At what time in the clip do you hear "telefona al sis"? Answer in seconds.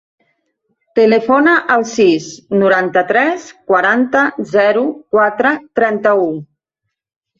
0.99-2.29